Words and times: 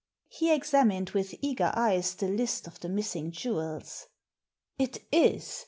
He 0.29 0.51
examined 0.51 1.11
with 1.11 1.39
ee^er 1.43 1.77
eyes 1.77 2.15
the 2.15 2.27
list 2.27 2.65
of 2.65 2.79
the 2.79 2.89
missing 2.89 3.31
jewels. 3.31 4.07
"It 4.79 5.03
is! 5.11 5.59